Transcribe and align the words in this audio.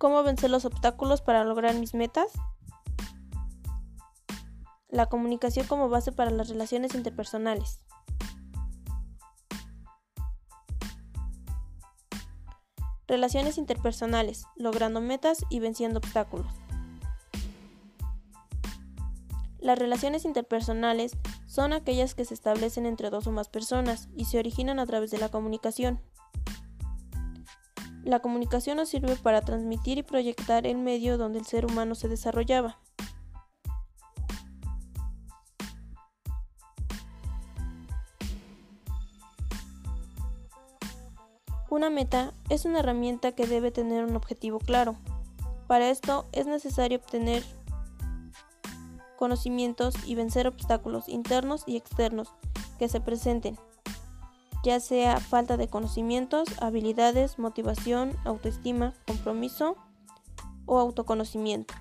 ¿Cómo 0.00 0.22
vencer 0.22 0.48
los 0.48 0.64
obstáculos 0.64 1.20
para 1.20 1.44
lograr 1.44 1.74
mis 1.74 1.92
metas? 1.92 2.32
La 4.88 5.10
comunicación 5.10 5.66
como 5.66 5.90
base 5.90 6.10
para 6.10 6.30
las 6.30 6.48
relaciones 6.48 6.94
interpersonales. 6.94 7.80
Relaciones 13.06 13.58
interpersonales, 13.58 14.46
logrando 14.56 15.02
metas 15.02 15.44
y 15.50 15.60
venciendo 15.60 15.98
obstáculos. 15.98 16.50
Las 19.58 19.78
relaciones 19.78 20.24
interpersonales 20.24 21.12
son 21.46 21.74
aquellas 21.74 22.14
que 22.14 22.24
se 22.24 22.32
establecen 22.32 22.86
entre 22.86 23.10
dos 23.10 23.26
o 23.26 23.32
más 23.32 23.50
personas 23.50 24.08
y 24.16 24.24
se 24.24 24.38
originan 24.38 24.78
a 24.78 24.86
través 24.86 25.10
de 25.10 25.18
la 25.18 25.28
comunicación. 25.28 26.00
La 28.04 28.20
comunicación 28.20 28.78
nos 28.78 28.88
sirve 28.88 29.16
para 29.16 29.42
transmitir 29.42 29.98
y 29.98 30.02
proyectar 30.02 30.66
el 30.66 30.78
medio 30.78 31.18
donde 31.18 31.38
el 31.38 31.46
ser 31.46 31.66
humano 31.66 31.94
se 31.94 32.08
desarrollaba. 32.08 32.78
Una 41.68 41.88
meta 41.88 42.34
es 42.48 42.64
una 42.64 42.80
herramienta 42.80 43.32
que 43.32 43.46
debe 43.46 43.70
tener 43.70 44.04
un 44.04 44.16
objetivo 44.16 44.58
claro. 44.58 44.96
Para 45.68 45.88
esto 45.88 46.26
es 46.32 46.46
necesario 46.46 46.98
obtener 46.98 47.44
conocimientos 49.16 49.94
y 50.04 50.16
vencer 50.16 50.48
obstáculos 50.48 51.08
internos 51.08 51.62
y 51.66 51.76
externos 51.76 52.34
que 52.78 52.88
se 52.88 53.00
presenten, 53.00 53.56
ya 54.62 54.80
sea 54.80 55.18
falta 55.18 55.56
de 55.56 55.68
conocimientos, 55.68 56.48
habilidades, 56.60 57.38
motivación, 57.38 58.16
autoestima, 58.24 58.94
compromiso 59.06 59.76
o 60.66 60.78
autoconocimiento. 60.78 61.74